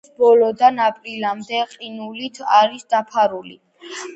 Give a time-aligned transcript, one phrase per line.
[0.03, 3.55] ნოემბრის ბოლოდან აპრილამდე ყინულით არის დაფარული.